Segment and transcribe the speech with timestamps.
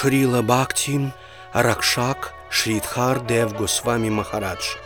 [0.00, 1.12] Шрила Бхакти
[1.52, 4.76] Ракшак Шридхар Дев Госвами Махарадж.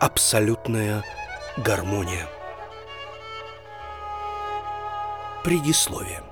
[0.00, 1.04] Абсолютная
[1.56, 2.28] гармония.
[5.44, 6.24] Предисловие.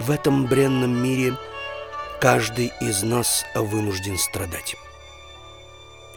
[0.00, 1.36] В этом бренном мире
[2.20, 4.74] каждый из нас вынужден страдать.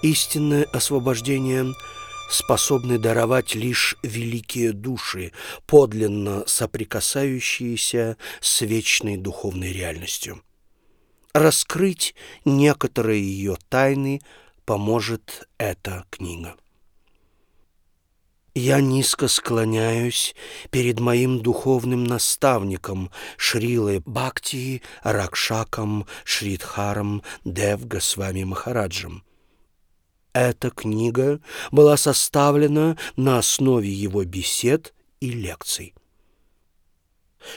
[0.02, 1.68] Истинное освобождение
[2.30, 5.32] способны даровать лишь великие души,
[5.66, 10.42] подлинно соприкасающиеся с вечной духовной реальностью.
[11.33, 14.21] Раскрыть некоторые ее тайны
[14.66, 16.55] поможет эта книга.
[18.60, 20.36] Я низко склоняюсь
[20.71, 29.24] перед моим духовным наставником Шрилой Бхакти Ракшаком Шридхаром Девга с вами Махараджем.
[30.39, 31.41] Эта книга
[31.71, 35.95] была составлена на основе его бесед и лекций.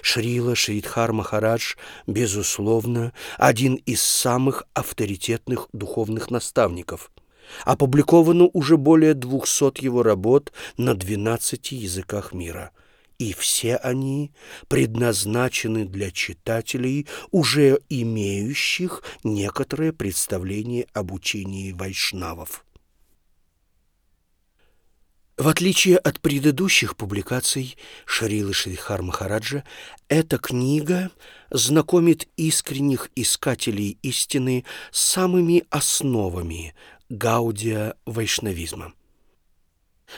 [0.00, 1.74] Шрила Шридхар Махарадж,
[2.06, 7.10] безусловно, один из самых авторитетных духовных наставников.
[7.66, 12.70] Опубликовано уже более 200 его работ на 12 языках мира.
[13.18, 14.32] И все они
[14.68, 22.64] предназначены для читателей, уже имеющих некоторое представление об учении вайшнавов.
[25.40, 29.64] В отличие от предыдущих публикаций Шарилы Шрихар Махараджа,
[30.06, 31.10] эта книга
[31.48, 36.74] знакомит искренних искателей истины с самыми основами
[37.08, 38.92] гаудия вайшнавизма.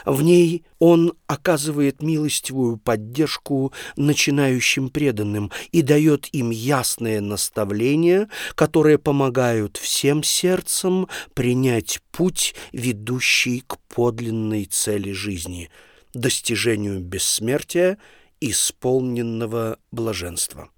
[0.05, 9.77] В ней он оказывает милостивую поддержку начинающим преданным и дает им ясное наставление, которое помогают
[9.77, 15.71] всем сердцам принять путь, ведущий к подлинной цели жизни–
[16.15, 17.99] достижению бессмертия,
[18.41, 20.69] исполненного блаженства.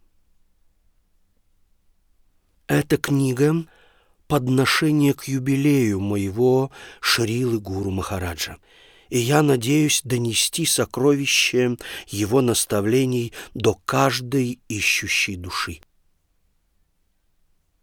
[2.66, 3.66] Эта книга–
[4.28, 6.70] подношение к юбилею моего
[7.00, 8.58] Шрилы Гуру Махараджа–
[9.14, 11.76] и я надеюсь донести сокровище
[12.08, 15.78] его наставлений до каждой ищущей души.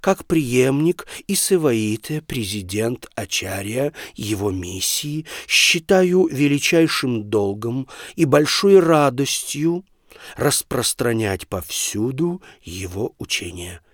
[0.02, 7.88] Как преемник и Севаите, президент Ачарья, его миссии, считаю величайшим долгом
[8.18, 9.86] и большой радостью
[10.36, 13.80] распространять повсюду его учение–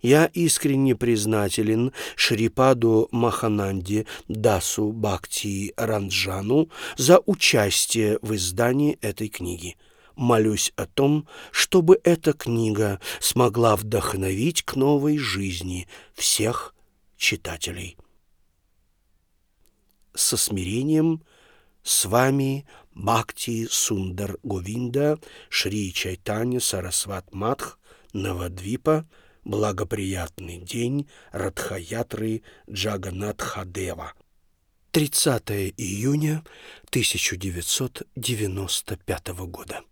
[0.00, 9.76] я искренне признателен Шрипаду Махананде Дасу Бхакти Ранджану за участие в издании этой книги.
[10.14, 16.74] Молюсь о том, чтобы эта книга смогла вдохновить к новой жизни всех
[17.16, 17.96] читателей.
[20.14, 21.22] Со смирением
[21.82, 27.78] с вами Бхакти Сундар Говинда Шри Чайтанья Сарасват Мадх
[28.12, 29.06] Навадвипа–
[29.48, 34.12] благоприятный день Радхаятры Джаганатхадева.
[34.92, 36.44] 30 июня
[36.90, 39.82] 1995 года.